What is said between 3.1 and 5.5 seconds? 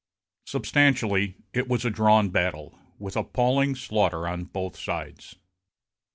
appalling slaughter on both sides.